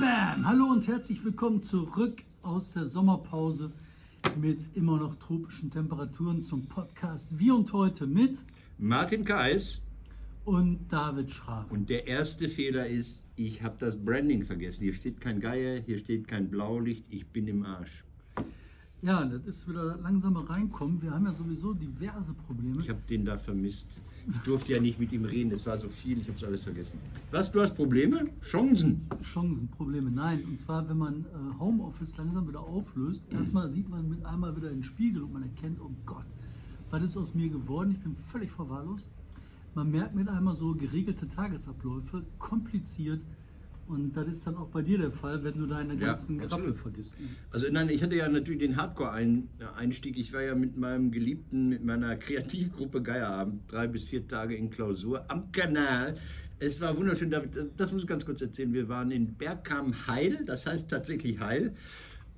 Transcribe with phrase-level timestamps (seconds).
[0.00, 0.46] Bam!
[0.46, 3.70] Hallo und herzlich willkommen zurück aus der Sommerpause
[4.40, 8.38] mit immer noch tropischen Temperaturen zum Podcast Wie und heute mit
[8.78, 9.82] Martin Kais.
[10.46, 11.74] und David Schrabe.
[11.74, 14.84] Und der erste Fehler ist, ich habe das Branding vergessen.
[14.84, 18.02] Hier steht kein Geier, hier steht kein Blaulicht, ich bin im Arsch.
[19.02, 21.02] Ja, das ist wieder das langsame Reinkommen.
[21.02, 22.80] Wir haben ja sowieso diverse Probleme.
[22.80, 23.88] Ich habe den da vermisst.
[24.28, 26.62] Ich durfte ja nicht mit ihm reden, es war so viel, ich habe es alles
[26.62, 26.98] vergessen.
[27.30, 28.24] Was, du hast Probleme?
[28.42, 29.06] Chancen.
[29.22, 30.10] Chancen, Probleme.
[30.10, 34.56] Nein, und zwar, wenn man äh, Homeoffice langsam wieder auflöst, erstmal sieht man mit einmal
[34.56, 36.26] wieder den Spiegel und man erkennt, oh Gott,
[36.90, 37.92] was ist aus mir geworden?
[37.92, 39.06] Ich bin völlig verwahrlost.
[39.74, 43.20] Man merkt mit einmal so geregelte Tagesabläufe, kompliziert.
[43.90, 46.54] Und das ist dann auch bei dir der Fall, wenn du deine Ja, ganzen Graffel
[46.54, 46.76] absolut.
[46.78, 47.14] vergisst.
[47.50, 50.16] Also nein, ich hatte ja natürlich den Hardcore-Einstieg.
[50.16, 54.70] Ich war ja mit meinem Geliebten, mit meiner Kreativgruppe Geierabend, drei bis vier Tage in
[54.70, 56.16] Klausur am Kanal.
[56.58, 57.34] Es war wunderschön,
[57.76, 58.72] das muss ich ganz kurz erzählen.
[58.72, 61.74] Wir waren in Bergkam Heil, das heißt tatsächlich Heil.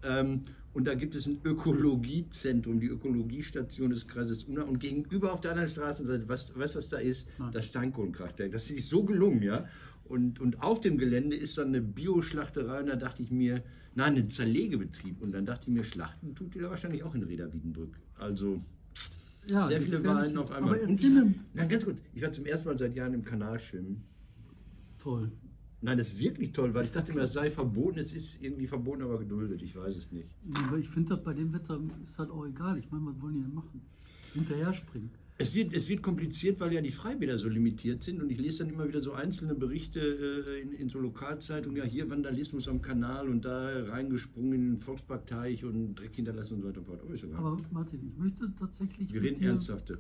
[0.05, 0.43] Ähm,
[0.75, 4.63] und da gibt es ein Ökologiezentrum, die Ökologiestation des Kreises Unna.
[4.63, 7.29] Und gegenüber auf der anderen Straßenseite, weißt du, was, was da ist?
[7.39, 7.51] Nein.
[7.53, 8.53] Das Steinkohlenkraftwerk.
[8.53, 9.67] Das ich so gelungen, ja.
[10.13, 13.63] Und, und auf dem Gelände ist dann eine Bioschlachterei und da dachte ich mir,
[13.95, 15.23] nein, ein Zerlegebetrieb.
[15.23, 17.99] Und dann dachte ich mir, Schlachten tut ihr da wahrscheinlich auch in Reda Wiedenbrück.
[18.19, 18.61] Also
[19.47, 20.05] Ja, sehr viele.
[20.05, 20.75] Wahlen auf einmal.
[20.83, 24.05] Aber ich, nein, ganz kurz, ich war zum ersten Mal seit Jahren im Kanal schwimmen.
[24.99, 25.33] toll.
[25.81, 27.99] Nein, das ist wirklich toll, weil ich dachte immer, es sei verboten.
[27.99, 29.63] Es ist irgendwie verboten, aber geduldet.
[29.63, 30.29] Ich weiß es nicht.
[30.53, 32.77] Aber ich finde, das bei dem Wetter ist das auch egal.
[32.79, 33.81] Ich meine, was wollen die denn machen?
[34.35, 35.11] Hinterher springen.
[35.39, 38.65] Es wird, es wird kompliziert, weil ja die Freibäder so limitiert sind und ich lese
[38.65, 42.81] dann immer wieder so einzelne Berichte äh, in, in so Lokalzeitungen, ja hier Vandalismus am
[42.83, 46.97] Kanal und da reingesprungen in den Volksparkteich und Dreck hinterlassen und so weiter und so
[46.99, 47.39] fort.
[47.39, 47.49] Aber.
[47.53, 49.99] Aber Martin, ich möchte tatsächlich Wir reden dir, ernsthafte.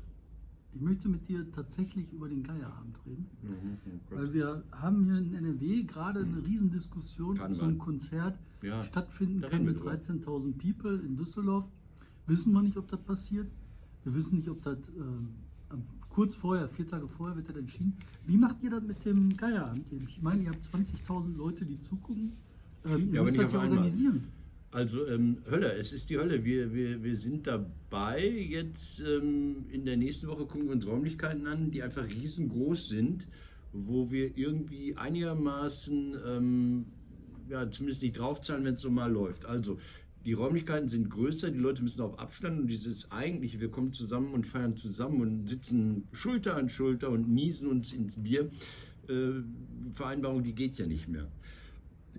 [0.74, 3.26] ich möchte mit dir tatsächlich über den Geierabend reden.
[3.42, 3.78] Mhm,
[4.10, 4.18] Gott.
[4.18, 7.58] Weil wir haben hier in NRW gerade eine Riesendiskussion Karneval.
[7.70, 9.92] zum Konzert Ja, stattfinden kann mit drüber.
[9.94, 11.68] 13.000 People in Düsseldorf.
[12.26, 13.48] Wissen wir nicht, ob das passiert.
[14.04, 14.78] Wir wissen nicht, ob das
[15.70, 17.96] am- kurz vorher, vier Tage vorher wird das entschieden.
[18.26, 19.86] Wie macht ihr das mit dem Geierabend?
[20.08, 22.32] Ich meine, ihr habt 20.000 Leute, die zugucken.
[22.84, 24.24] Ähm, ihr Ja, müsst das ja organisieren.
[24.72, 26.44] Also ähm, Hölle, es ist die Hölle.
[26.44, 28.26] Wir, wir, wir sind dabei.
[28.28, 33.26] Jetzt ähm, in der nächsten Woche gucken wir uns Räumlichkeiten an, die einfach riesengroß sind,
[33.72, 36.86] wo wir irgendwie einigermaßen, ähm,
[37.50, 39.44] ja, zumindest nicht draufzahlen, wenn es so mal läuft.
[39.46, 39.78] Also
[40.24, 44.32] die Räumlichkeiten sind größer, die Leute müssen auf Abstand und dieses eigentliche, wir kommen zusammen
[44.32, 48.50] und feiern zusammen und sitzen Schulter an Schulter und niesen uns ins Bier.
[49.08, 49.42] Äh,
[49.92, 51.28] Vereinbarung, die geht ja nicht mehr.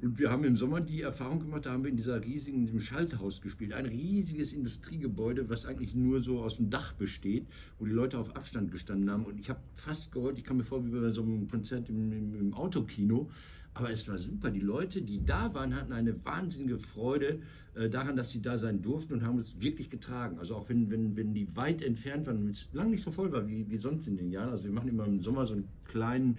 [0.02, 2.80] Und wir haben im Sommer die Erfahrung gemacht, da haben wir in dieser riesigen, in
[2.81, 3.74] Schalthaus gespielt.
[3.74, 7.46] Ein riesiges Industriegebäude, was eigentlich nur so aus dem Dach besteht,
[7.80, 9.25] wo die Leute auf Abstand gestanden haben.
[9.25, 12.12] Und ich habe fast geheult, ich kam mir vor wie bei so einem Konzert im,
[12.12, 13.30] im, im Autokino.
[13.73, 14.51] Aber es war super.
[14.51, 17.39] Die Leute, die da waren, hatten eine wahnsinnige Freude
[17.75, 20.38] äh, daran, dass sie da sein durften und haben uns wirklich getragen.
[20.38, 23.31] Also auch wenn, wenn, wenn die weit entfernt waren und es lange nicht so voll
[23.31, 24.50] war wie, wie sonst in den Jahren.
[24.50, 26.38] Also wir machen immer im Sommer so einen kleinen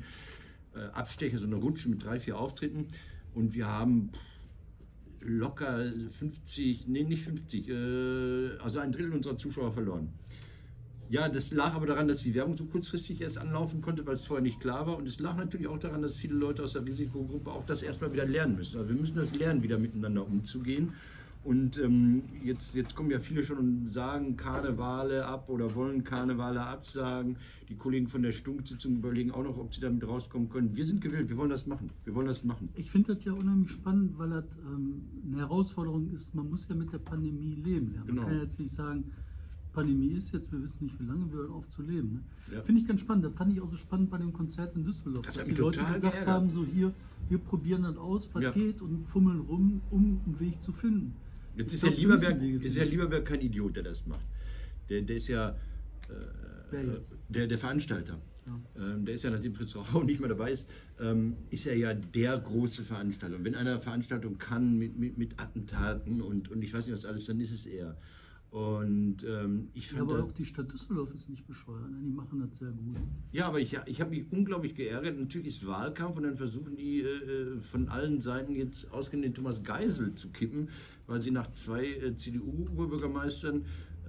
[0.74, 2.86] äh, Abstecher, so eine Rutsche mit drei, vier Auftritten.
[3.34, 4.10] Und wir haben
[5.20, 10.10] locker 50, nee, nicht 50, äh, also ein Drittel unserer Zuschauer verloren.
[11.08, 14.24] Ja, das lag aber daran, dass die Werbung so kurzfristig erst anlaufen konnte, weil es
[14.24, 14.96] vorher nicht klar war.
[14.96, 18.12] Und es lag natürlich auch daran, dass viele Leute aus der Risikogruppe auch das erstmal
[18.12, 18.78] wieder lernen müssen.
[18.78, 20.92] Also wir müssen das lernen, wieder miteinander umzugehen.
[21.44, 26.62] Und ähm, jetzt, jetzt kommen ja viele schon und sagen Karnevale ab oder wollen Karnevale
[26.62, 27.36] absagen.
[27.68, 30.74] Die Kollegen von der Stunksitzung überlegen auch noch, ob sie damit rauskommen können.
[30.74, 31.90] Wir sind gewillt, wir wollen das machen.
[32.04, 32.70] Wir wollen das machen.
[32.76, 36.34] Ich finde das ja unheimlich spannend, weil das ähm, eine Herausforderung ist.
[36.34, 38.00] Man muss ja mit der Pandemie leben.
[38.06, 38.22] Genau.
[38.22, 39.12] Man kann jetzt nicht sagen,
[39.74, 42.12] Pandemie ist jetzt, wir wissen nicht, wie lange wir hören auf zu leben.
[42.14, 42.54] Ne?
[42.54, 42.62] Ja.
[42.62, 43.24] Finde ich ganz spannend.
[43.24, 45.80] Das fand ich auch so spannend bei dem Konzert in Düsseldorf, Das dass die Leute
[45.80, 46.26] gesagt geärgert.
[46.26, 46.92] haben, so hier,
[47.28, 48.50] wir probieren das aus, was Ja.
[48.52, 51.14] geht und fummeln rum, um einen Weg zu finden.
[51.56, 54.24] Jetzt Ich ist ja, glaub, müssen Lieberberg, ist ja Lieberberg kein Idiot, der das macht.
[54.88, 55.56] Der, der ist ja
[56.72, 57.12] äh, jetzt?
[57.28, 58.18] der, der Veranstalter.
[58.46, 58.60] Ja.
[58.92, 60.68] Ähm, der ist ja, nachdem Fritz Rau nicht mehr dabei ist,
[61.00, 63.36] ähm, ist er ja der große Veranstalter.
[63.36, 67.04] Und wenn einer Veranstaltung kann mit, mit, mit Attentaten und, und ich weiß nicht was
[67.06, 67.96] alles, dann ist es er.
[68.54, 71.90] Und ähm, ich Ja, fand aber auch die Stadt Düsseldorf ist nicht bescheuert.
[71.90, 71.98] Ne?
[72.04, 72.94] Die machen das sehr gut.
[73.32, 75.18] Ja, aber ich, ich habe mich unglaublich geärgert.
[75.18, 79.64] Natürlich ist Wahlkampf und dann versuchen die äh, von allen Seiten jetzt ausgehend den Thomas
[79.64, 80.68] Geisel zu kippen,
[81.08, 83.64] weil sie nach zwei äh, CDU-Oberbürgermeistern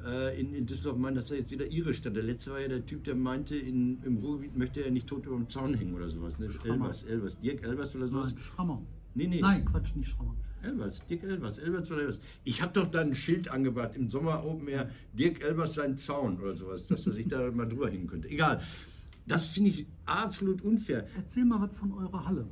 [0.06, 2.15] äh, in, in Düsseldorf meinen, das sei jetzt wieder ihre Stadt.
[2.15, 5.25] Der letzte war ja der Typ, der meinte, in, im Ruhrgebiet möchte er nicht tot
[5.25, 6.38] über dem Zaun hängen oder sowas.
[6.38, 6.50] Ne?
[6.65, 8.30] Elbers, Elbers, Dirk Elbers oder sowas.
[8.30, 8.83] Nein, Schrammer.
[9.15, 9.41] Nee, nee.
[9.41, 10.35] Nein, Quatsch, nicht Schrammer.
[10.62, 12.19] Elbers, Dirk Elbers, Elbers oder Elbers.
[12.44, 16.39] Ich habe doch da ein Schild angebracht im Sommer Open Air, Dirk Elbers sein Zaun
[16.39, 18.29] oder sowas, dass er sich da mal drüber hängen könnte.
[18.29, 18.62] Egal.
[19.27, 21.07] Das finde ich absolut unfair.
[21.15, 22.47] Erzähl mal was von eurer Halle.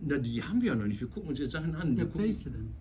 [0.00, 1.00] Na, die haben wir ja noch nicht.
[1.00, 1.96] Wir gucken uns jetzt Sachen an.
[1.96, 2.72] Ja, gucken, welche denn?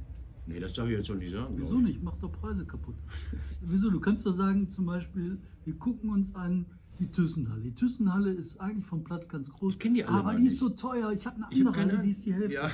[0.46, 1.56] nee, das darf ich jetzt noch nicht sagen.
[1.58, 1.84] Wieso ich.
[1.86, 2.04] nicht?
[2.04, 2.96] Mach doch Preise kaputt.
[3.62, 3.90] Wieso?
[3.90, 6.66] Du kannst doch sagen, zum Beispiel, wir gucken uns an
[7.00, 7.62] die Thyssenhalle.
[7.62, 9.74] Die Thyssenhalle ist eigentlich vom Platz ganz groß.
[9.74, 10.60] Ich kenn die alle Aber die ist nicht.
[10.60, 11.12] so teuer.
[11.12, 12.54] Ich habe eine Ich hab andere keine Halle, die ist die Hälfte.
[12.54, 12.72] Ja.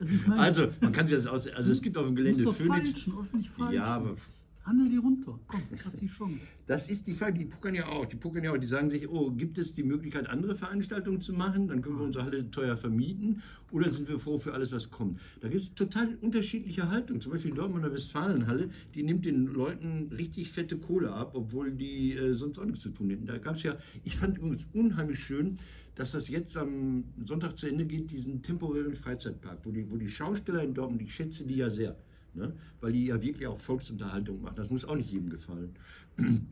[0.00, 1.46] Also ich meine- Also, man kann sich das aus.
[1.48, 2.66] Also, es gibt auf dem Gelände Phoenix.
[2.90, 3.74] falschen, öffentlich falschen.
[3.74, 4.16] Ja, aber
[4.64, 5.38] Handel die runter.
[5.46, 6.38] Komm, hast die Chance.
[6.66, 8.06] Das ist die Frage, die puckern ja auch.
[8.06, 11.32] Die puckern ja auch, die sagen sich, oh, gibt es die Möglichkeit, andere Veranstaltungen zu
[11.32, 11.68] machen?
[11.68, 13.42] Dann können wir unsere Halle teuer vermieten
[13.72, 15.18] oder sind wir froh für alles, was kommt?
[15.40, 17.20] Da gibt es total unterschiedliche Haltungen.
[17.20, 22.12] Zum Beispiel die Dortmunder Westfalenhalle, die nimmt den Leuten richtig fette Kohle ab, obwohl die
[22.12, 23.26] äh, sonst auch nichts zu tun hätten.
[23.26, 25.58] Da gab es ja, ich fand übrigens unheimlich schön,
[25.94, 30.08] dass das jetzt am Sonntag zu Ende geht, diesen temporären Freizeitpark, wo die, wo die
[30.08, 31.96] Schausteller in Dortmund, ich schätze die ja sehr,
[32.34, 32.52] ne?
[32.80, 34.56] weil die ja wirklich auch Volksunterhaltung machen.
[34.56, 35.74] Das muss auch nicht jedem gefallen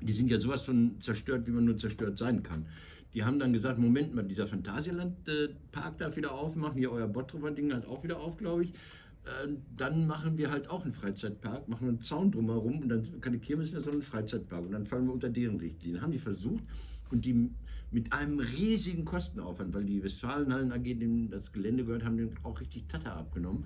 [0.00, 2.66] die sind ja sowas von zerstört, wie man nur zerstört sein kann.
[3.14, 7.86] Die haben dann gesagt, Moment mal, dieser Phantasialand-Park darf wieder aufmachen, hier euer Bottroper-Ding hat
[7.86, 8.70] auch wieder auf, glaube ich.
[8.70, 13.38] Äh, Dann machen wir halt auch einen Freizeitpark, machen einen Zaun drumherum und dann keine
[13.38, 14.64] Kirmes mehr, sondern einen Freizeitpark.
[14.66, 16.02] Und dann fallen wir unter deren Richtlinien.
[16.02, 16.64] Haben die versucht
[17.10, 17.50] und die
[17.92, 22.60] mit einem riesigen Kostenaufwand, weil die Westfalenhallen AG, dem das Gelände gehört, haben den auch
[22.60, 23.64] richtig Tatter abgenommen.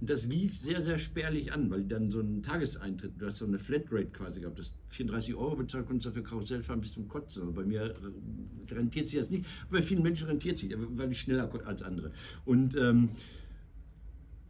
[0.00, 3.44] Und das lief sehr, sehr spärlich an, weil dann so einen Tageseintritt, du hast so
[3.44, 7.42] eine Flatrate quasi gehabt, das 34 Euro bezahlt, konntest dafür Karussell fahren bis zum Kotzen.
[7.42, 11.20] Aber bei mir äh, rentiert sich das nicht, bei vielen Menschen rentiert sich, weil ich
[11.20, 12.12] schneller als andere.
[12.46, 13.10] Und ähm,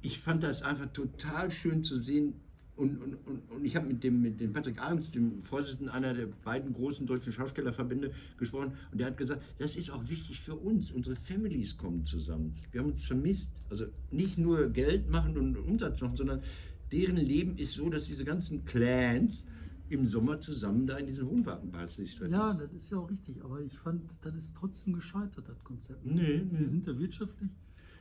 [0.02, 2.34] ich fand das einfach total schön zu sehen.
[2.80, 6.26] Und, und, und, ich habe mit dem, mit dem Patrick Ahrens, dem Vorsitzenden einer der
[6.26, 8.72] beiden großen deutschen Schaustellerverbände, gesprochen.
[8.90, 10.90] Und der hat gesagt, das ist auch wichtig für uns.
[10.90, 12.54] Unsere Families kommen zusammen.
[12.72, 13.52] Wir haben uns vermisst.
[13.68, 16.42] Also nicht nur Geld machen und Umsatz machen, sondern
[16.90, 19.44] deren Leben ist so, dass diese ganzen Clans
[19.90, 22.32] im Sommer zusammen da in diesen Wohnwagenbars sich treffen.
[22.32, 23.44] Ja, das ist ja auch richtig.
[23.44, 26.06] Aber ich fand, das ist trotzdem gescheitert, das Konzept.
[26.06, 26.60] Nee, nee.
[26.60, 27.50] Wir sind ja wirtschaftlich.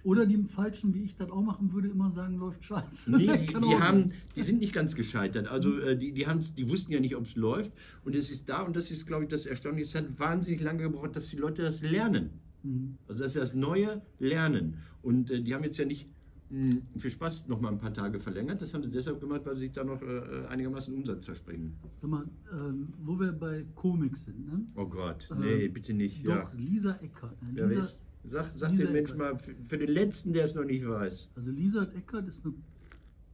[0.04, 3.12] Oder die Falschen, wie ich das auch machen würde, immer sagen, läuft scheiße.
[3.12, 5.48] Nee, die, die, haben, die sind nicht ganz gescheitert.
[5.48, 7.72] Also äh, die, die, haben's- die wussten ja nicht, ob es läuft.
[8.06, 10.84] Und es ist da, und das ist, glaube ich, das Erstaunliche, es hat wahnsinnig lange
[10.84, 12.30] gebraucht, dass die Leute das lernen.
[12.64, 12.96] Mhm.
[13.08, 14.76] Also das ist das neue Lernen.
[15.02, 16.08] Und äh, die haben jetzt ja nicht
[16.50, 18.62] mh, für Spaß noch mal ein paar Tage verlängert.
[18.62, 21.74] Das haben sie deshalb gemacht, weil sie sich da noch äh, einigermaßen Umsatz versprechen.
[22.02, 24.66] Sag mal, ähm, wo wir bei Comics sind, ne?
[24.76, 26.26] Oh Gott, Ähm, nee, bitte nicht.
[26.26, 26.52] Doch, Ja.
[26.58, 27.42] Lisa Eckert.
[27.44, 27.66] Ne?
[27.68, 29.18] Lisa, ist, sag sag Menschen Eckert.
[29.18, 31.30] mal, für, für den Letzten, der es noch nicht weiß.
[31.36, 32.54] Also Lisa Eckert ist eine,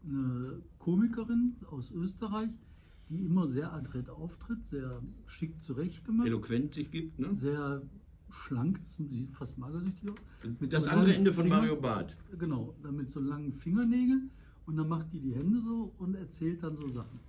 [0.07, 2.51] eine Komikerin aus Österreich,
[3.09, 7.19] die immer sehr adrett auftritt, sehr schick zurechtgemacht, Eloquent sich gibt.
[7.19, 7.33] Ne?
[7.35, 7.81] sehr
[8.29, 10.17] schlank ist, sieht fast magersüchtig aus.
[10.59, 12.17] Mit Das so andere Ende von Fingern- Mario Barth.
[12.37, 14.31] Genau, dann mit so langen Fingernägeln
[14.65, 17.19] und dann macht die die Hände so und erzählt dann so Sachen.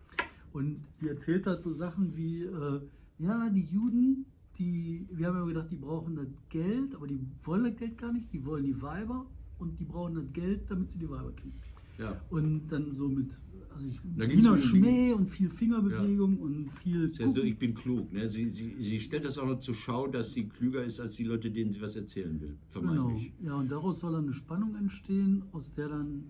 [0.53, 2.81] Und die erzählt halt so Sachen wie, äh,
[3.19, 4.25] ja, die Juden,
[4.59, 8.13] die, wir haben ja gedacht, die brauchen das Geld, aber die wollen das Geld gar
[8.13, 9.27] nicht, die wollen die Weiber
[9.59, 11.55] und die brauchen das Geld, damit sie die Weiber kriegen.
[11.99, 12.21] Ja.
[12.31, 13.41] Und dann so mit,
[13.73, 17.49] also ich, Da Wiener Schmäh und viel Fingerbewegung und viel Ist ja so, Gucken.
[17.49, 18.13] ich bin klug.
[18.13, 18.29] Ne?
[18.29, 21.25] Sie, sie, sie stellt das auch noch zur Schau, dass sie klüger ist als die
[21.25, 22.57] Leute, denen sie was erzählen will.
[22.75, 23.19] Genau.
[23.43, 26.25] Ja, und daraus soll dann eine Spannung entstehen, aus der dann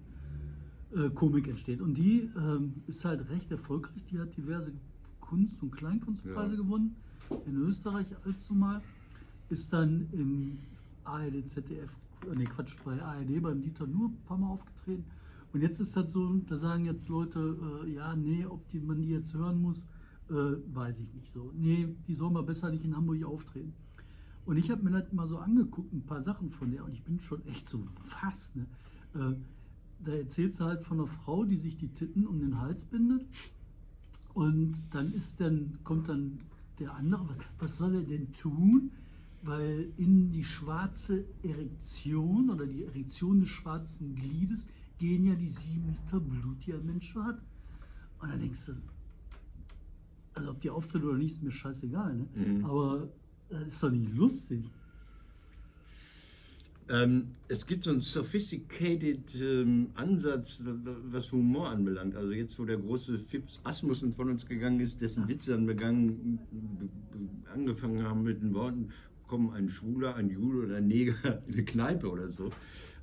[0.95, 1.81] äh, Komik entsteht.
[1.81, 4.05] Und die ähm, ist halt recht erfolgreich.
[4.05, 4.73] Die hat diverse
[5.21, 6.63] Kunst- und Kleinkunstpreise Ja.
[6.63, 6.95] gewonnen.
[7.47, 8.83] In Österreich allzu mal.
[9.49, 10.59] Ist dann im
[11.05, 11.97] ARD, ZDF,
[12.35, 15.05] nee, Quatsch, bei ARD beim Dieter nur ein paar Mal aufgetreten.
[15.53, 19.01] Und jetzt ist das so, da sagen jetzt Leute, äh, ja, nee, ob die, man
[19.01, 19.87] die jetzt hören muss,
[20.29, 20.35] äh,
[20.75, 21.53] weiß ich nicht so.
[21.55, 23.73] Nee, die soll mal besser nicht in Hamburg auftreten.
[24.45, 27.03] Und ich habe mir das mal so angeguckt, ein paar Sachen von der, und ich
[27.03, 27.83] bin schon echt so,
[28.23, 28.67] was, ne?
[29.15, 29.35] Äh,
[30.05, 33.25] da erzählt sie halt von einer Frau, die sich die Titten um den Hals bindet.
[34.35, 36.41] Und dann ist dann, kommt dann
[36.79, 38.91] der andere, was, soll er denn tun?
[39.43, 44.67] Weil in die schwarze Erektion oder die Erektion des schwarzen Gliedes
[44.99, 47.41] gehen ja die sieben Liter Blut, die ein Mensch hat.
[48.21, 48.73] Und dann denkst du,
[50.35, 52.27] also ob die auftritt oder nicht, ist mir scheißegal, ne?
[52.35, 52.65] Mhm.
[52.65, 53.09] Aber
[53.49, 54.65] das ist doch nicht lustig.
[56.89, 62.15] Ähm, es gibt so einen sophisticated ähm, Ansatz, was Humor anbelangt.
[62.15, 66.39] Also jetzt, wo der große Fips Asmussen von uns gegangen ist, dessen Witze dann begangen,
[67.53, 68.91] angefangen haben mit den Worten,
[69.27, 72.51] kommen ein Schwuler, ein Jude oder ein Neger in eine Kneipe oder so.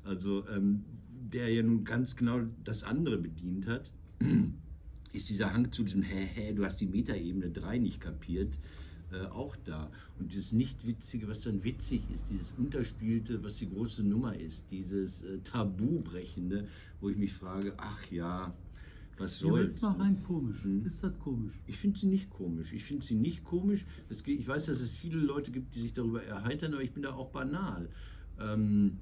[0.06, 3.92] Also ähm, der ja nun ganz genau das andere bedient hat,
[5.13, 8.54] ist dieser Hang zu diesem Hä, hä, du hast die Metaebene 3 nicht kapiert,
[9.13, 9.89] äh, auch da.
[10.20, 15.24] Und dieses Nicht-Witzige, was dann witzig ist, dieses Unterspielte, was die große Nummer ist, dieses
[15.24, 16.67] äh, Tabubrechende,
[17.00, 18.53] wo ich mich frage, ach ja,
[19.17, 19.75] was soll's.
[19.75, 20.63] jetzt mal rein komisch.
[20.63, 20.86] Mhm.
[20.86, 21.53] Ist das komisch?
[21.67, 22.74] Ich finde sie nicht komisch.
[22.74, 23.86] Ich finde sie nicht komisch.
[24.24, 27.03] Geht, ich weiß, dass es viele Leute gibt, die sich darüber erheitern, aber ich bin
[27.03, 27.89] da auch banal.
[28.39, 28.98] Ähm,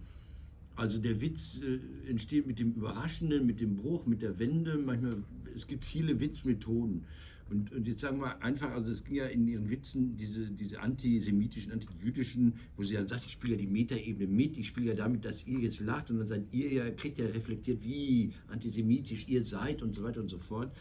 [0.75, 4.77] Also der Witz äh, entsteht mit dem Überraschenden, mit dem Bruch, mit der Wende.
[4.77, 5.17] Manchmal,
[5.55, 7.03] es gibt viele Witzmethoden.
[7.51, 10.79] Und, und jetzt sagen wir einfach, also es ging ja in ihren Witzen diese, diese
[10.79, 14.95] antisemitischen, antijüdischen, wo sie dann sagt, ich spiele ja die Metaebene mit, ich spiele ja
[14.95, 19.27] damit, dass ihr jetzt lacht und dann seid ihr ja, kriegt ja reflektiert, wie antisemitisch
[19.27, 20.71] ihr seid und so weiter und so fort.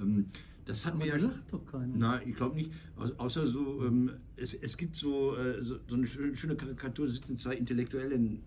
[0.00, 0.26] Ähm,
[0.64, 1.16] das hat Aber mir ja.
[1.16, 1.96] lacht doch keiner.
[1.96, 2.70] Nein, ich glaube nicht.
[2.96, 7.36] Au- Außer so, ähm, es, es gibt so, äh, so, so eine schöne, Karikatur, sitzen
[7.36, 8.40] zwei Intellektuelle, ein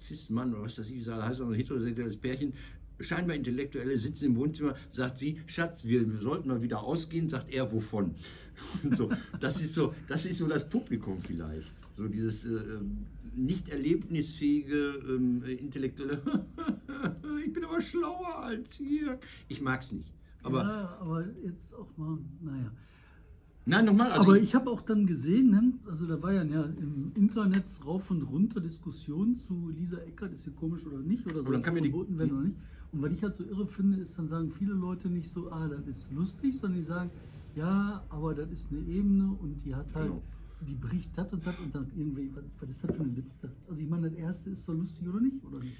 [0.00, 2.52] Heterozist-Mann oder was das ich soll, heißt, ein heterosexuelles Pärchen,
[2.98, 7.50] scheinbar Intellektuelle sitzen im Wohnzimmer, sagt sie, Schatz, wir, wir sollten mal wieder ausgehen, sagt
[7.50, 8.14] er, wovon?
[8.82, 11.72] Und so, das, ist so, das ist so das Publikum vielleicht.
[11.94, 16.20] So dieses äh, ähm, nicht erlebnisfähige, ähm, intellektuelle,
[17.44, 19.18] ich bin aber schlauer als ihr.
[19.48, 20.12] Ich mag es nicht.
[20.42, 22.72] Aber ja, aber jetzt auch mal, naja.
[23.66, 24.10] Nein, nochmal.
[24.12, 27.64] Also aber ich habe auch dann gesehen, ne, also da war ja, ja im Internet
[27.84, 31.62] rauf und runter Diskussion zu Lisa Eckert, ist sie komisch oder nicht, oder soll sie
[31.62, 32.56] kann mir die- verboten werden oder nicht.
[32.92, 35.68] Und was ich halt so irre finde, ist, dann sagen viele Leute nicht so, ah,
[35.68, 37.10] das ist lustig, sondern die sagen,
[37.54, 40.22] ja, aber das ist eine Ebene und die hat halt, Genau.
[40.68, 43.50] die bricht das und das und dann irgendwie, was, was ist das für eine Liste?
[43.68, 45.76] Also ich meine, das erste ist so lustig oder nicht, oder nicht?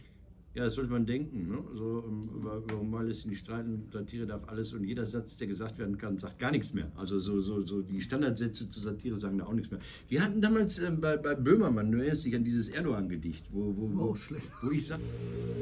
[0.53, 1.49] Ja, das sollte man denken.
[1.49, 1.59] Ne?
[1.75, 5.79] So, ähm, über, über Humanes nicht streiten, Satire darf alles und jeder Satz, der gesagt
[5.79, 6.91] werden kann, sagt gar nichts mehr.
[6.97, 9.79] Also so, so, so die Standardsätze zur Satire sagen da auch nichts mehr.
[10.09, 13.91] Wir hatten damals ähm, bei, bei Böhmermann, du erinnerst dich an dieses Erdogan-Gedicht, wo, wo,
[13.95, 14.51] wo, schlecht.
[14.61, 15.03] wo ich sage,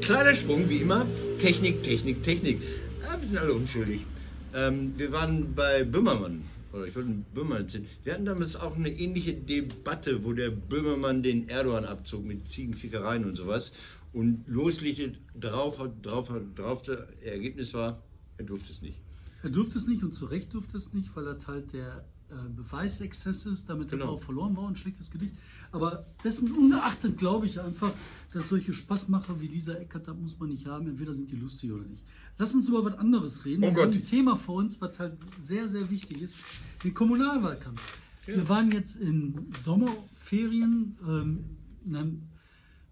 [0.00, 1.04] kleiner Sprung, wie immer,
[1.38, 2.62] Technik, Technik, Technik.
[3.02, 4.06] Ja, wir sind alle unschuldig.
[4.54, 7.86] Ähm, wir waren bei Böhmermann, oder ich wollte Böhmermann erzählen.
[8.04, 13.26] Wir hatten damals auch eine ähnliche Debatte, wo der Böhmermann den Erdogan abzog mit Ziegenfickereien
[13.26, 13.74] und sowas
[14.18, 16.82] und loslegte drauf, drauf, drauf.
[16.82, 18.02] Das Ergebnis war,
[18.36, 18.98] er durfte es nicht.
[19.44, 22.34] Er durfte es nicht und zu Recht durfte es nicht, weil das halt der äh,
[22.56, 24.06] Beweisexzess ist, damit Genau.
[24.06, 25.36] er auch verloren war, ein schlechtes Gedicht.
[25.70, 27.92] Aber dessen ungeachtet glaube ich einfach,
[28.32, 31.70] dass solche Spaßmacher wie Lisa Eckert, das muss man nicht haben, entweder sind die lustig
[31.70, 32.04] oder nicht.
[32.38, 33.62] Lass uns über was anderes reden.
[33.62, 36.34] Oh Wir haben ein Thema vor uns, was halt sehr, sehr wichtig ist,
[36.82, 37.80] den Kommunalwahlkampf.
[38.26, 41.44] Wir waren jetzt in Sommerferien, ähm,
[41.86, 42.22] in einem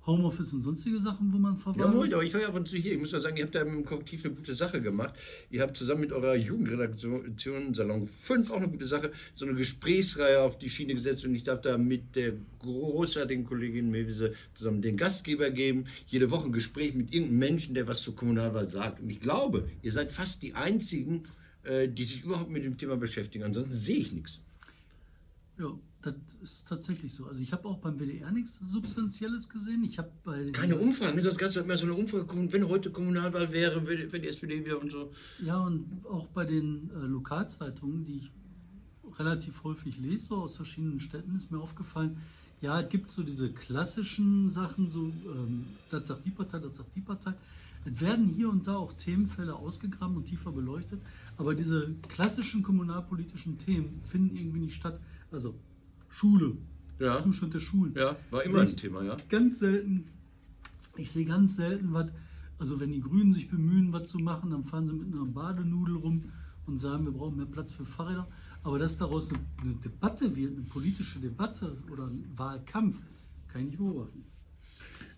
[0.06, 2.68] Homeoffice und sonstige Sachen, wo man Ja, verwahrt moin, aber ich war ja ab und
[2.68, 2.92] zu hier.
[2.92, 5.14] Ich muss ja sagen, ihr habt da im Kollektiv eine gute Sache gemacht.
[5.50, 10.40] Ihr habt zusammen mit eurer Jugendredaktion Salon 5 auch eine gute Sache, so eine Gesprächsreihe
[10.40, 14.96] auf die Schiene gesetzt und ich darf da mit der großartigen Kollegin Mewise zusammen den
[14.96, 15.86] Gastgeber geben.
[16.06, 19.00] Jede Woche ein Gespräch mit irgendeinem Menschen, der was zur Kommunalwahl sagt.
[19.00, 21.25] Und ich glaube, ihr seid fast die Einzigen,
[21.64, 23.44] äh, die sich überhaupt mit dem Thema beschäftigen.
[23.44, 24.40] Ansonsten sehe ich nichts.
[25.58, 25.72] Ja,
[26.06, 27.26] das ist tatsächlich so.
[27.26, 29.82] Also ich habe auch beim WDR nichts Substanzielles gesehen.
[29.84, 31.22] Ich habe bei Keine Umfragen.
[31.22, 34.64] Das Ganze hat immer so eine Umfrage, wenn heute Kommunalwahl wäre, wäre wäre die SPD
[34.64, 35.10] wieder und so.
[35.40, 38.32] Ja, und auch bei den äh, Lokalzeitungen, die ich
[39.18, 42.18] relativ häufig lese, so aus verschiedenen Städten, ist mir aufgefallen,
[42.60, 46.94] ja, es gibt so diese klassischen Sachen, so, ähm, das sagt die Partei, das sagt
[46.96, 47.34] die Partei.
[47.84, 51.00] Es werden hier und da auch Themenfälle ausgegraben und tiefer beleuchtet,
[51.36, 54.98] aber diese klassischen kommunalpolitischen Themen finden irgendwie nicht statt.
[55.30, 55.54] Also
[56.16, 56.56] Schule,
[56.99, 57.20] Ja.
[57.20, 57.92] Zustand der Schulen.
[57.94, 59.18] Ja, war immer ein Thema, ja.
[59.28, 60.04] Ganz selten.
[60.96, 62.11] Ich sehe ganz selten was.
[62.58, 65.96] Also wenn die Grünen sich bemühen, was zu machen, dann fahren sie mit einer Badenudel
[65.96, 66.32] rum
[66.66, 68.26] und sagen, wir brauchen mehr Platz für Fahrräder.
[68.62, 72.99] Aber dass daraus eine, eine Debatte wird, eine politische Debatte oder ein Wahlkampf,
[73.49, 74.25] kann ich nicht beobachten.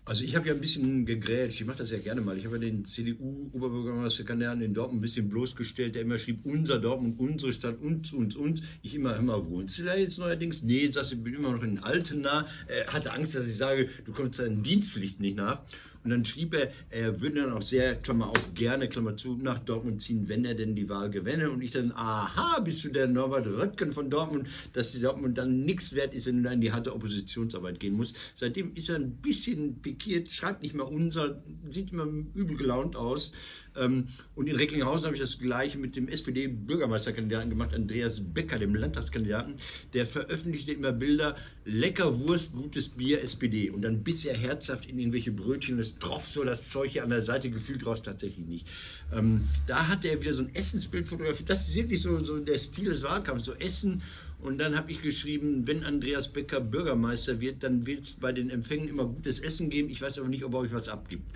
[0.09, 2.35] Also ich habe ja ein bisschen gegrätscht, ich mache das ja gerne mal.
[2.35, 7.19] Ich habe ja den CDU-Oberbürgermeisterkandidaten in Dortmund ein bisschen bloßgestellt, der immer schrieb, unser Dortmund,
[7.19, 8.63] unsere Stadt, uns, uns, uns.
[8.81, 10.63] Ich immer, mal, wohnst du da jetzt neuerdings?
[10.63, 12.47] Nee, sagst ich bin immer noch in Altena.
[12.65, 15.61] Er hatte Angst, dass ich sage, du kommst deinen Dienstpflichten nicht nach.
[16.03, 19.59] Und dann schrieb er, er würde dann auch sehr, Klammer auf, gerne, Klammer zu, nach
[19.59, 21.49] Dortmund ziehen, wenn er denn die Wahl gewinne.
[21.49, 25.61] Und ich dann, aha, bist du der Norbert Röttgen von Dortmund, dass die Dortmund dann
[25.61, 28.15] nichts wert ist, wenn du da in die harte Oppositionsarbeit gehen musst.
[28.35, 33.33] Seitdem ist er ein bisschen pikiert, schreibt nicht mehr unser, sieht immer übel gelaunt aus.
[33.77, 38.75] Ähm, Und in Recklinghausen habe ich das gleiche mit dem SPD-Bürgermeisterkandidaten gemacht, Andreas Becker, dem
[38.75, 39.55] Landtagskandidaten.
[39.93, 41.35] Der veröffentlichte immer Bilder,
[41.65, 43.69] lecker Wurst, gutes Bier, SPD.
[43.69, 47.03] Und dann biss er herzhaft in irgendwelche Brötchen und es tropft so das Zeug hier
[47.03, 48.67] an der Seite, gefühlt raus tatsächlich nicht.
[49.13, 51.49] Ähm, da hat er wieder so ein Essensbild fotografiert.
[51.49, 54.01] Das ist wirklich so, so der Stil des Wahlkampfs, so Essen.
[54.41, 58.49] Und dann habe ich geschrieben, wenn Andreas Becker Bürgermeister wird, dann wird es bei den
[58.49, 59.89] Empfängen immer gutes Essen geben.
[59.89, 61.29] Ich weiß aber nicht, ob er euch was abgibt.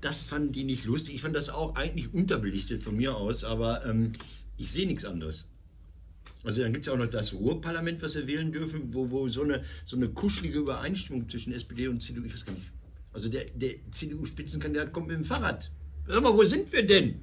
[0.00, 1.14] Das fanden die nicht lustig.
[1.16, 4.12] Ich fand das auch eigentlich unterbelichtet von mir aus, aber ähm,
[4.56, 5.48] ich sehe nichts anderes.
[6.42, 9.42] Also dann gibt es auch noch das Ruhrparlament, was wir wählen dürfen, wo, wo so,
[9.42, 12.70] eine, so eine kuschelige Übereinstimmung zwischen SPD und CDU, ich weiß gar nicht.
[13.12, 15.70] Also der, der CDU-Spitzenkandidat kommt mit dem Fahrrad.
[16.06, 17.20] Sag mal, wo sind wir denn?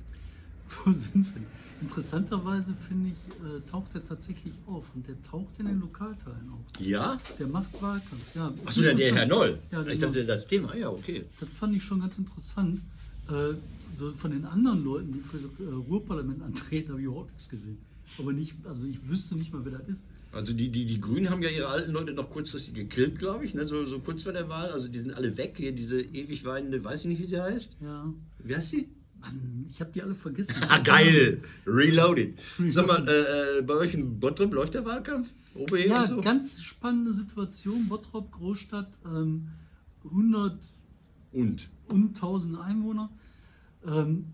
[0.85, 1.41] Wo sind wir?
[1.81, 6.79] Interessanterweise finde ich, äh, taucht er tatsächlich auf und der taucht in den Lokalteilen auf.
[6.79, 7.19] Ja?
[7.37, 8.47] Der macht Wahlkampf, ja.
[8.47, 9.25] ist Achso, der, der Herr.
[9.27, 9.59] Noll.
[9.71, 11.25] Ja, ich dachte, das Thema, ja, okay.
[11.39, 12.81] Das fand ich schon ganz interessant.
[13.29, 13.53] Äh,
[13.93, 17.47] so von den anderen Leuten, die für das äh, Ruhrparlament antreten, habe ich überhaupt nichts
[17.47, 17.77] gesehen.
[18.17, 20.03] Aber nicht, also ich wüsste nicht mal, wer das ist.
[20.31, 23.53] Also die, die, die Grünen haben ja ihre alten Leute noch kurzfristig gekillt, glaube ich,
[23.53, 23.65] ne?
[23.65, 24.71] so, so kurz vor der Wahl.
[24.71, 25.55] Also die sind alle weg.
[25.57, 27.77] Hier diese ewig weinende, weiß ich nicht, wie sie heißt.
[27.81, 28.13] Ja.
[28.39, 28.89] Wie heißt sie?
[29.21, 30.55] Mann, ich habe die alle vergessen.
[30.69, 31.41] Ah, geil!
[31.65, 32.37] Reloaded.
[32.69, 35.29] Sag mal, äh, äh, bei euch in Bottrop läuft der Wahlkampf?
[35.55, 36.21] OB Ja, so?
[36.21, 37.87] ganz spannende Situation.
[37.87, 39.47] Bottrop, Großstadt, ähm,
[40.03, 40.59] 100
[41.31, 41.69] Und?
[41.87, 43.09] und 1000 Einwohner.
[43.85, 44.25] Ähm,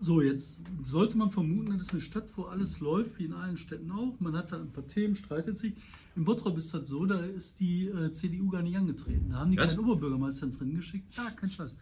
[0.00, 3.56] so, jetzt sollte man vermuten, das ist eine Stadt, wo alles läuft, wie in allen
[3.56, 4.14] Städten auch.
[4.20, 5.74] Man hat da ein paar Themen, streitet sich.
[6.14, 9.30] In Bottrop ist das so, da ist die äh, CDU gar nicht angetreten.
[9.30, 9.70] Da haben die Was?
[9.70, 11.16] keinen Oberbürgermeister ins Rennen geschickt.
[11.16, 11.76] Ja, kein Scheiß.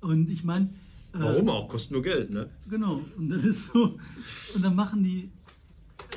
[0.00, 0.70] Und ich meine,
[1.14, 1.68] Warum auch?
[1.68, 2.48] Kostet nur Geld, ne?
[2.68, 3.96] Genau, und dann ist so,
[4.54, 5.30] und dann machen die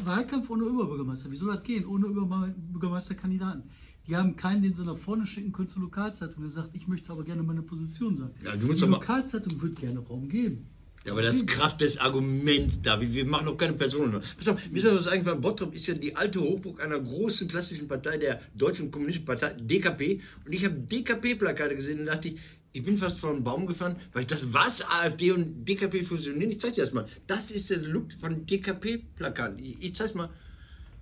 [0.04, 1.32] Wahlkampf ohne Oberbürgermeister.
[1.32, 1.86] Wie soll das gehen?
[1.86, 3.64] Ohne Oberbürgermeisterkandidaten.
[4.08, 6.42] Die haben keinen, den sie nach vorne schicken können zur Lokalzeitung.
[6.44, 8.34] Der sagt, ich möchte aber gerne meine Position sagen.
[8.44, 10.68] Ja, du musst die mal- Lokalzeitung wird gerne Raum geben.
[11.06, 13.00] Ja, aber das ist Kraft des Arguments da.
[13.00, 14.22] Wir, wir machen doch keine Personen.
[14.38, 17.88] Pass auf, mir ist das eingefallen, Bottrop ist ja die alte Hochburg einer großen klassischen
[17.88, 20.22] Partei, der Deutschen Kommunistischen Partei, DKP.
[20.46, 22.38] Und ich habe DKP-Plakate gesehen und dachte ich,
[22.78, 26.52] ich bin fast vor einen Baum gefahren, weil ich dachte, was, AfD und DKP fusionieren?
[26.52, 27.06] Ich zeig dir das mal.
[27.26, 29.60] Das ist der Look von DKP-Plakaten.
[29.60, 30.30] Ich, ich zeig's mal.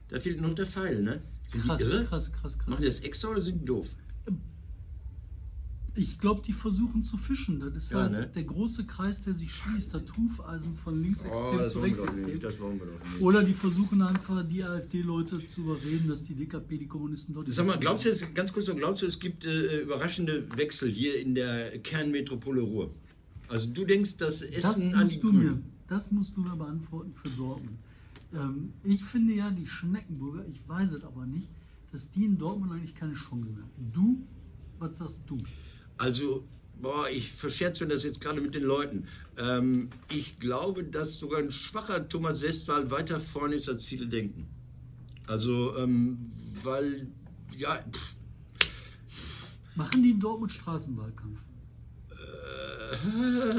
[0.10, 1.22] Da fehlt noch der Pfeil, ne?
[1.48, 2.06] Sind Krass, die irre?
[2.06, 2.68] krass, krass, krass.
[2.68, 3.88] Machen die das extra oder sind die doof?
[5.98, 7.60] Ich glaube, die versuchen zu fischen.
[7.62, 8.28] Das ist Ja, halt ne?
[8.28, 9.94] der große Kreis, der sich schließt.
[9.94, 12.42] Das Hufeisen von Oh, linksextrem zu rechtsextrem.
[12.60, 13.22] Wollen wir doch nicht.
[13.22, 17.66] Oder die versuchen einfach, die AfD-Leute zu überreden, dass die DKP die Kommunisten dort Sag
[17.66, 21.34] mal, glaubst du jetzt, ganz kurz glaubst du, es gibt äh, überraschende Wechsel hier in
[21.34, 22.92] der Kernmetropole Ruhr?
[23.48, 25.64] Also du denkst, dass Essen Das an die du mir, Grünen...
[25.88, 27.78] das musst du mir beantworten für Dortmund.
[28.34, 31.50] Ähm, ich finde ja, die Schneckenburger, ich weiß es aber nicht,
[31.92, 33.92] dass die in Dortmund eigentlich keine Chance mehr haben.
[33.94, 34.18] Du,
[34.80, 35.38] was sagst du?
[35.98, 36.46] Also,
[36.82, 39.08] boah, ich verscherze mir das jetzt gerade mit den Leuten.
[39.38, 44.48] Ähm, ich glaube, dass sogar ein schwacher Thomas Westphal weiter vorne ist, als viele denken.
[45.28, 46.32] Also, ähm,
[46.64, 47.08] weil,
[47.58, 48.16] ja, pff,
[49.76, 51.42] Machen die in Dortmund Straßenwahlkampf?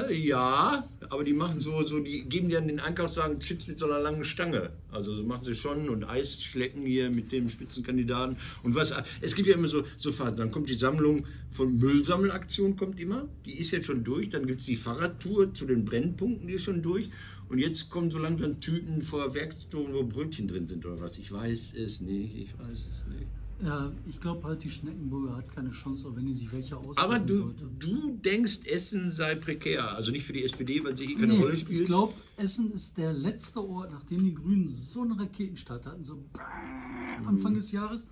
[0.09, 3.79] Äh, ja, aber die machen so, so, die geben dir an den Einkaufswagen Chips mit
[3.79, 4.71] so einer langen Stange.
[4.91, 8.95] Also so machen sie schon und Eisschlecken hier mit dem Spitzenkandidaten und was.
[9.21, 10.37] Es gibt ja immer so, so Phasen.
[10.37, 13.29] Dann kommt die Sammlung von Müllsammelaktion kommt immer.
[13.45, 14.29] Die ist jetzt schon durch.
[14.29, 17.11] Dann gibt es die Fahrradtour zu den Brennpunkten, die ist schon durch.
[17.49, 21.19] Und jetzt kommen so langsam Tüten vor Werkstoren, wo Brötchen drin sind oder was.
[21.19, 22.37] Ich weiß es nicht.
[22.37, 23.36] Ich weiß es nicht.
[23.63, 26.99] Ja, ich glaube halt, die Schneckenburger hat keine Chance, auch wenn die sich welche aussuchen
[26.99, 27.65] Aber du, sollte.
[27.79, 29.93] du denkst, Essen sei prekär.
[29.97, 31.81] Also nicht für die SPD, weil sie eh keine Nee, Rolle spielt.
[31.81, 36.23] ich glaube, Essen ist der letzte Ort, nachdem die Grünen so einen Raketenstart hatten, so
[36.35, 37.57] bam, Anfang Mhm.
[37.57, 38.07] des Jahres,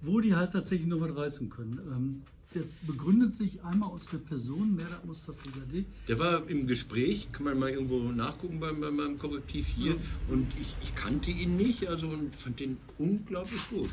[0.00, 1.78] wo die halt tatsächlich noch was reißen können.
[1.88, 2.22] Ähm,
[2.54, 5.84] der begründet sich einmal aus der Person, Merdat Mustafizadeh.
[6.08, 9.94] Der war im Gespräch, kann man mal irgendwo nachgucken beim, beim, beim Korrektiv hier.
[10.28, 13.88] Und ich, ich kannte ihn nicht, also und fand den unglaublich gut.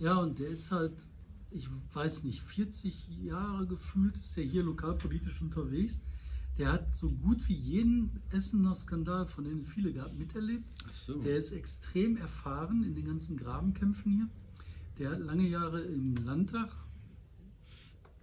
[0.00, 1.06] Ja, und der ist halt,
[1.50, 6.00] ich weiß nicht, 40 Jahre gefühlt ist der hier lokalpolitisch unterwegs.
[6.56, 10.64] Der hat so gut wie jeden Essener Skandal, von denen es viele gab, miterlebt.
[10.88, 11.20] Ach so.
[11.20, 14.28] Der ist extrem erfahren in den ganzen Grabenkämpfen hier.
[14.98, 16.72] Der hat lange Jahre im Landtag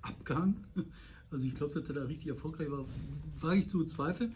[0.02, 0.58] abgehangen.
[1.30, 2.86] Also ich glaube, dass er da richtig erfolgreich war,
[3.42, 4.34] wage ich zu bezweifeln.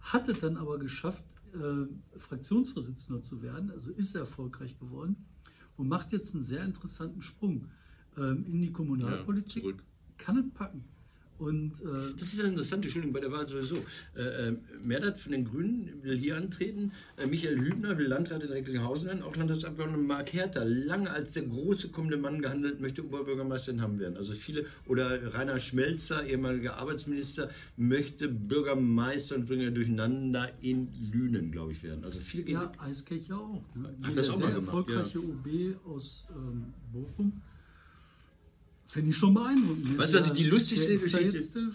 [0.00, 1.22] Hat es dann aber geschafft,
[1.54, 5.24] äh, Fraktionsvorsitzender zu werden, also ist er erfolgreich geworden
[5.76, 7.66] und macht jetzt einen sehr interessanten Sprung
[8.16, 9.62] ähm, in die Kommunalpolitik.
[9.62, 9.82] zurück.
[10.16, 10.84] Kann es packen.
[11.38, 13.76] Und äh, Das ist ja interessant, Entschuldigung, bei der Wahl sowieso.
[14.16, 16.92] Äh, äh, Merdat von den Grünen will hier antreten.
[17.16, 19.22] Äh, Michael Hübner will Landrat in Recklinghausen werden.
[19.22, 23.98] Auch Landtagsabgeordneter Marc Herter, lange als der große kommende Mann gehandelt, möchte Oberbürgermeister in Hamm
[23.98, 24.16] werden.
[24.16, 31.72] Also viele, oder Rainer Schmelzer, ehemaliger Arbeitsminister, möchte Bürgermeister und Bringer durcheinander in Lünen, glaube
[31.72, 32.04] ich, werden.
[32.04, 33.62] Also viele gehen ja, Eiskirche auch.
[33.74, 33.94] Ne?
[34.02, 37.42] Hat das auch sehr mal gemacht, erfolgreiche OB aus ähm, Bochum.
[38.88, 39.98] Finde ich schon beeindruckend.
[39.98, 41.72] Weißt du, was Der- die lustigste Geschichte-.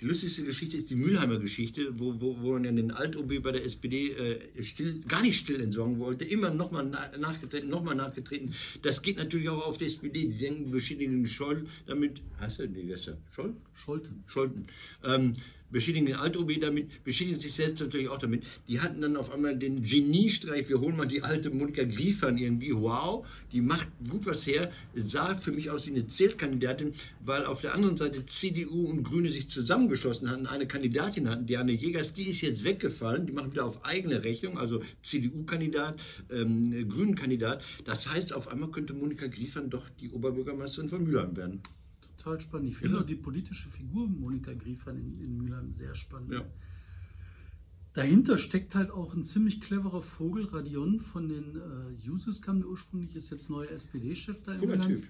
[0.00, 3.66] Die lustigste Geschichte ist die Mülheimer Geschichte, wo, wo, wo man den Alt-OB bei der
[3.66, 8.54] SPD äh, still, gar nicht still entsorgen wollte, immer nochmal na, nachgetreten, nochmal nachgetreten.
[8.80, 10.26] Das geht natürlich auch auf die SPD.
[10.26, 12.22] Die denken, wir beschädigen Scholl damit.
[12.38, 13.18] Hast du, ist der?
[13.30, 13.54] Scholl?
[13.74, 14.24] Scholten.
[14.26, 14.66] Scholten.
[15.04, 15.34] Ähm,
[15.74, 18.44] beschädigen den Alt-OB damit, beschädigen sich selbst natürlich auch damit.
[18.68, 22.72] Die hatten dann auf einmal den Geniestreich, wir holen mal die alte Monika Griefern irgendwie,
[22.72, 26.92] wow, die macht gut was her, sah für mich aus wie eine Zeltkandidatin,
[27.24, 31.72] weil auf der anderen Seite CDU und Grüne sich zusammengeschlossen hatten, eine Kandidatin hatten, Diane
[31.72, 35.98] Jägers, die ist jetzt weggefallen, die machen wieder auf eigene Rechnung, also CDU-Kandidat,
[36.30, 37.64] ähm, Grünen-Kandidat.
[37.84, 41.62] Das heißt, auf einmal könnte Monika Griefern doch die Oberbürgermeisterin von Mülheim werden.
[42.24, 42.70] Total spannend.
[42.70, 43.02] Ich finde ja.
[43.02, 46.32] die politische Figur Monika Griefern in, in Mülheim sehr spannend.
[46.32, 46.44] Ja.
[47.92, 52.68] Dahinter steckt halt auch ein ziemlich cleverer Vogel, Radion von den äh, Jusos kam der
[52.68, 55.02] ursprünglich, ist jetzt neuer SPD-Chef da im Land.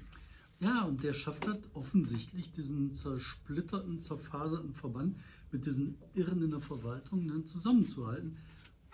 [0.59, 5.17] Ja, und der schafft halt offensichtlich diesen zersplitterten, zerfaserten Verband
[5.53, 8.37] mit diesen Irren in der Verwaltung dann zusammenzuhalten.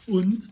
[0.06, 0.50] Und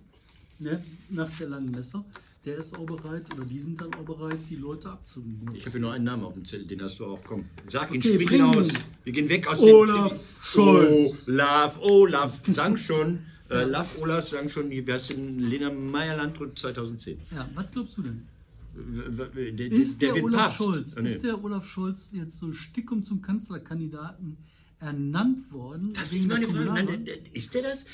[0.58, 2.04] ne, nach der langen Messer
[2.44, 5.54] der ist auch bereit, oder die sind dann auch bereit, die Leute abzunehmen.
[5.54, 7.20] Ich habe hier nur einen Namen auf dem Zettel, den hast du auch.
[7.24, 8.68] Komm, sag ihn, okay, sprich ihn aus.
[9.04, 9.74] Wir gehen weg aus dem.
[9.74, 11.28] Olaf Scholz.
[11.28, 13.20] Olaf, Olaf, sang schon.
[13.50, 17.18] Äh, Love Olaf sang schon, wie heißt denn Lena Meyer-Landrut 2010.
[17.34, 18.26] Ja, was glaubst du denn?
[18.74, 20.54] Der, ist der, der Olaf.
[20.54, 21.08] Scholz, oh, nee.
[21.08, 24.36] ist der Olaf Scholz jetzt so stickum zum Kanzlerkandidaten
[24.80, 25.94] ernannt worden?
[25.94, 27.00] Das ist meine Frage.
[27.32, 27.86] Ist der das?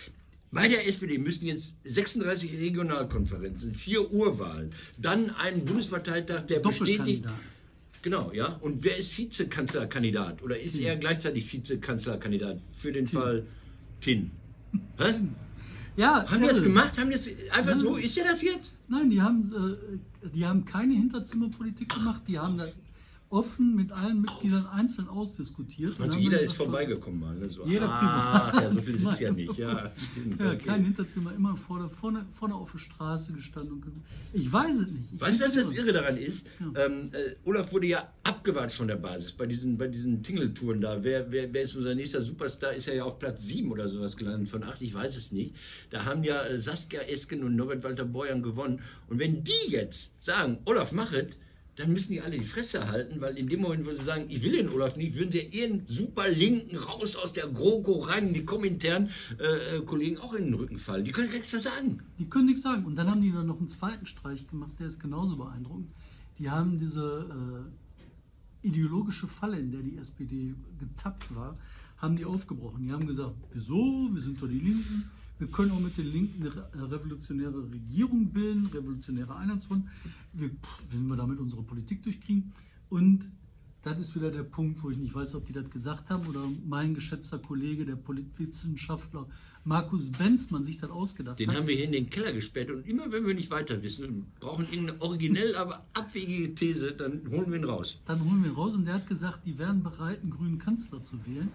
[0.54, 7.24] Bei der SPD müssen jetzt 36 Regionalkonferenzen, vier Urwahlen, dann ein Bundesparteitag, der bestätigt.
[8.02, 8.56] Genau, ja.
[8.60, 10.42] Und wer ist Vizekanzlerkandidat?
[10.42, 10.84] Oder ist hm.
[10.84, 13.18] er gleichzeitig Vizekanzlerkandidat für den Tin.
[13.18, 13.46] Fall
[14.00, 14.30] Tin?
[14.98, 15.14] Hä?
[15.96, 16.98] Ja, haben die das gemacht?
[16.98, 17.96] Haben das einfach ja, so?
[17.96, 18.76] Ist ja das jetzt?
[18.88, 19.52] Nein, die haben,
[20.22, 22.22] äh, die haben keine Hinterzimmerpolitik gemacht.
[22.28, 22.66] Die haben da
[23.34, 26.00] offen mit allen Mitgliedern einzeln ausdiskutiert.
[26.00, 27.34] Also jeder ist vorbeigekommen mal.
[27.34, 27.50] Ne?
[27.50, 28.62] So, jeder ah, privat.
[28.62, 29.58] Ja, so viel sind ja nicht.
[29.58, 29.72] Ja,
[30.38, 30.58] ja okay.
[30.64, 33.82] Kein Hinterzimmer, immer vorne, vorne, vorne auf der Straße gestanden.
[34.32, 35.12] Ich weiß es nicht.
[35.12, 36.46] Ich weißt du, was das Irre daran ist?
[36.60, 36.86] Ja.
[36.86, 41.02] Ähm, äh, Olaf wurde ja abgewatscht von der Basis bei diesen, bei diesen Tingeltouren da.
[41.02, 42.72] Wer, wer, wer ist unser nächster Superstar?
[42.72, 45.56] Ist er ja auf Platz 7 oder sowas gelandet von 8, ich weiß es nicht.
[45.90, 48.80] Da haben ja äh, Saskia Esken und Norbert Walter Borjan gewonnen.
[49.08, 51.26] Und wenn die jetzt sagen, Olaf, mach es,
[51.76, 54.42] dann müssen die alle die Fresse halten, weil in dem Moment, wo sie sagen, ich
[54.42, 58.44] will den Olaf nicht, würden sie ihren super Linken raus aus der GroKo rein, die
[58.44, 61.04] kommentaren äh, Kollegen auch in den Rücken fallen.
[61.04, 62.02] Die können nichts sagen.
[62.18, 62.84] Die können nichts sagen.
[62.84, 65.90] Und dann haben die dann noch einen zweiten Streich gemacht, der ist genauso beeindruckend.
[66.38, 67.66] Die haben diese
[68.62, 71.58] äh, ideologische Falle, in der die SPD getappt war,
[72.04, 72.84] haben die aufgebrochen.
[72.84, 76.42] Die haben gesagt, wieso, wir sind doch die Linken, wir können auch mit den Linken
[76.42, 79.84] eine revolutionäre Regierung bilden, revolutionäre Einheitsfront.
[80.32, 80.50] Wir,
[80.90, 82.52] wenn wir damit unsere Politik durchkriegen.
[82.88, 83.30] Und
[83.82, 86.40] das ist wieder der Punkt, wo ich nicht weiß, ob die das gesagt haben oder
[86.66, 89.26] mein geschätzter Kollege, der Politwissenschaftler
[89.64, 91.54] Markus Benzmann, sich das ausgedacht den hat.
[91.54, 94.26] Den haben wir hier in den Keller gesperrt und immer wenn wir nicht weiter wissen
[94.40, 98.00] brauchen irgendeine originell, aber abwegige These, dann holen wir ihn raus.
[98.06, 101.02] Dann holen wir ihn raus und der hat gesagt, die wären bereit, einen grünen Kanzler
[101.02, 101.50] zu wählen.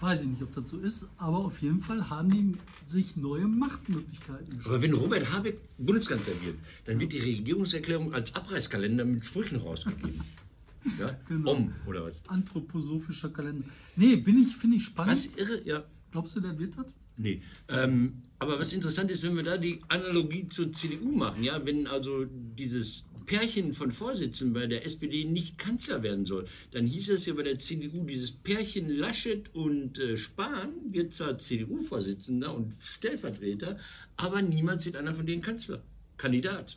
[0.00, 2.54] Weiß ich nicht, ob das so ist, aber auf jeden Fall haben die
[2.86, 4.74] sich neue Machtmöglichkeiten geschaffen.
[4.74, 10.20] Aber wenn Robert Habeck Bundeskanzler wird, dann wird die Regierungserklärung als Abreißkalender mit Sprüchen rausgegeben.
[10.98, 11.16] ja?
[11.28, 11.54] Genau.
[11.54, 12.28] Um, oder was?
[12.28, 13.64] Anthroposophischer Kalender.
[13.96, 15.14] Nee, bin ich, finde ich spannend.
[15.14, 15.84] Was irre, ja.
[16.12, 16.86] Glaubst du, der wird das?
[17.16, 17.42] Nee.
[17.68, 21.86] Ähm, aber was interessant ist, wenn wir da die Analogie zur CDU machen, ja, wenn
[21.86, 27.26] also dieses Pärchen von Vorsitzenden bei der SPD nicht Kanzler werden soll, dann hieß es
[27.26, 33.78] ja bei der CDU, dieses Pärchen Laschet und äh, Spahn wird zwar CDU-Vorsitzender und Stellvertreter,
[34.16, 35.82] aber niemals wird einer von denen Kanzler,
[36.18, 36.76] Kandidat.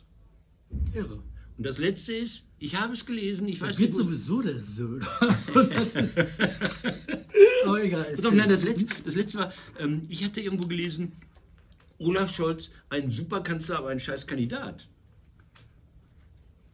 [0.94, 1.22] Irre.
[1.58, 3.88] Und das letzte ist, ich habe es gelesen, ich weiß das nicht.
[3.88, 5.06] Wird sowieso der Söder.
[7.66, 8.14] Aber egal.
[8.16, 11.12] Pass nein, das letzte, das letzte war, ähm, ich hatte irgendwo gelesen,
[12.00, 14.88] Olaf Scholz, ein Superkanzler, aber ein scheiß Kandidat.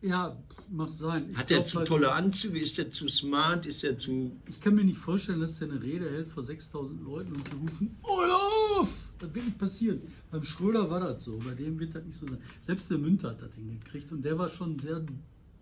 [0.01, 0.37] Ja,
[0.71, 1.31] mag sein.
[1.31, 2.61] Ich Hat er zu halt, tolle Anzüge?
[2.61, 3.67] Ist er zu smart?
[3.67, 4.37] Ist er zu.
[4.47, 7.57] Ich kann mir nicht vorstellen, dass er eine Rede hält vor 6000 Leuten und die
[7.57, 9.15] rufen: Olaf!
[9.19, 10.03] Das wird nicht passieren.
[10.31, 12.39] Beim Schröder war das so, bei dem wird das nicht so sein.
[12.61, 15.05] Selbst der Münter hat das hingekriegt und der war schon ein sehr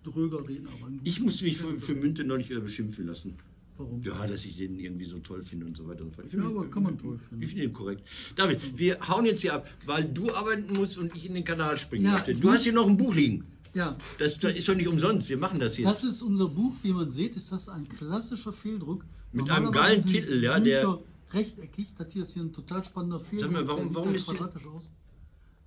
[0.03, 0.71] dröger Redner.
[1.05, 3.39] Ich muss mich für, für Münte noch nicht wieder beschimpfen lassen.
[3.77, 4.03] Warum?
[4.03, 6.37] Ja, dass ich den irgendwie so toll finde und so weiter und so weiter.
[6.37, 7.43] Ja, aber kann man toll finden.
[7.43, 8.03] Ich finde ihn korrekt.
[8.37, 11.77] David, wir hauen jetzt hier ab, weil du arbeiten musst und ich in den Kanal
[11.77, 12.35] springen ja, möchte.
[12.35, 13.45] Du hast hier noch ein Buch liegen.
[13.75, 13.97] Ja.
[14.19, 15.29] Das, das, ist doch nicht umsonst.
[15.29, 15.85] Wir machen das hier.
[15.85, 16.75] Das ist unser Buch.
[16.83, 19.05] Wie man sieht, ist das ein klassischer Fehldruck.
[19.33, 20.61] Mit einem geilen Titel, ja.
[20.61, 21.01] Der
[21.33, 21.95] rechteckig.
[21.97, 23.53] Das hier ist hier ein total spannender Fehldruck.
[23.53, 24.89] Sag mal, warum, warum ist quadratisch aus?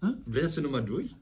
[0.02, 0.14] Hä?
[0.56, 1.16] du nochmal durch?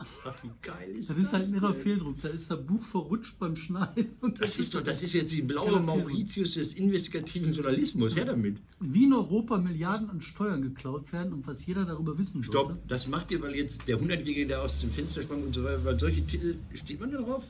[0.00, 1.16] Ach, wie geil ist das?
[1.16, 2.20] Das ist halt ein irrer Fehldruck.
[2.22, 4.12] Da ist das Buch verrutscht beim Schneiden.
[4.20, 8.14] Das, das, ist doch, das ist jetzt die blaue Mauritius des investigativen Journalismus.
[8.14, 8.58] Her damit.
[8.78, 12.82] Wie in Europa Milliarden an Steuern geklaut werden und was jeder darüber wissen Stopp, sollte.
[12.86, 15.84] das macht ihr, weil jetzt der Hundertjährige, der aus dem Fenster sprang und so weiter,
[15.84, 17.44] weil solche Titel, steht man da drauf?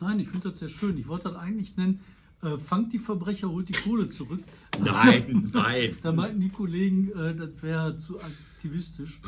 [0.00, 0.98] Nein, ich finde das sehr schön.
[0.98, 2.00] Ich wollte das eigentlich nennen,
[2.44, 4.40] äh, fangt die Verbrecher, holt die Kohle zurück.
[4.80, 5.96] Nein, nein.
[6.02, 9.20] Da meinten die Kollegen, äh, das wäre zu aktivistisch.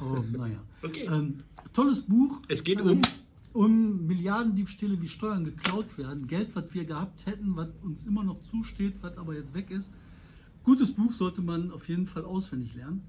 [0.00, 0.58] Aber naja.
[0.82, 1.06] Okay.
[1.10, 1.40] Ähm,
[1.72, 2.40] tolles Buch.
[2.48, 3.02] Es geht ähm, um-
[3.52, 6.26] um Milliardendiebstähle, wie Steuern geklaut werden.
[6.26, 9.92] Geld, was wir gehabt hätten, was uns immer noch zusteht, was aber jetzt weg ist.
[10.64, 13.02] Gutes Buch sollte man auf jeden Fall auswendig lernen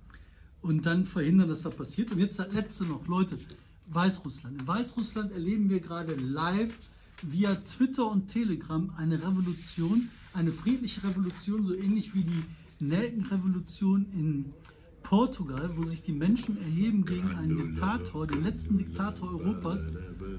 [0.61, 2.11] und dann verhindern, dass das passiert.
[2.11, 3.39] Und jetzt das letzte noch, Leute,
[3.87, 4.59] Weißrussland.
[4.59, 6.77] In Weißrussland erleben wir gerade live
[7.21, 12.43] via Twitter und Telegram eine Revolution, eine friedliche Revolution, so ähnlich wie die
[12.79, 14.53] Nelkenrevolution in
[15.01, 19.87] Portugal, wo sich die Menschen erheben gegen einen Diktator, den letzten Diktator Europas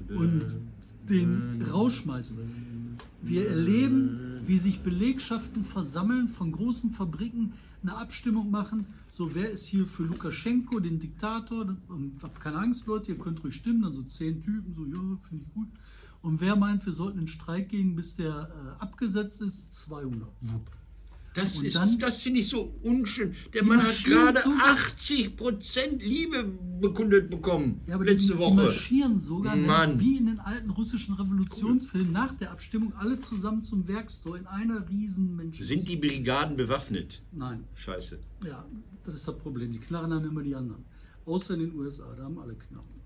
[0.09, 0.45] und
[1.09, 2.37] den rausschmeißen.
[3.21, 8.87] Wir erleben, wie sich Belegschaften versammeln von großen Fabriken, eine Abstimmung machen.
[9.11, 11.75] So, wer ist hier für Lukaschenko, den Diktator?
[11.87, 13.83] Und habt keine Angst, Leute, ihr könnt ruhig stimmen.
[13.83, 15.67] Dann so zehn Typen, so, ja, finde ich gut.
[16.27, 19.73] Und wer meint, wir sollten in Streik gehen, bis der äh, abgesetzt ist?
[19.73, 20.27] 200.
[20.41, 20.69] Wupp.
[21.33, 23.33] Das, Und ist, dann- das finde ich so unschön.
[23.53, 26.43] Der Mann hat gerade sogar- 80% Liebe
[26.81, 27.79] bekundet bekommen.
[27.87, 28.49] Ja, aber letzte die, Woche.
[28.55, 29.99] Die marschieren sogar, Mann.
[29.99, 34.89] wie in den alten russischen Revolutionsfilmen, nach der Abstimmung alle zusammen zum Werkstor in einer
[34.89, 35.63] riesen Menschen.
[35.63, 37.21] Sind die Brigaden bewaffnet?
[37.31, 37.63] Nein.
[37.75, 38.19] Scheiße.
[38.45, 38.65] Ja,
[39.05, 39.71] das ist das Problem.
[39.71, 40.83] Die Knarren haben immer die anderen.
[41.25, 42.96] Außer in den USA, da haben alle Knarren.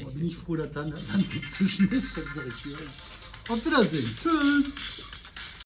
[0.00, 2.78] Aber bin ich froh, dass da ein Atlantik zwischen ist, dann sage ich dir.
[3.48, 4.10] Auf Wiedersehen.
[4.16, 4.72] Tschüss.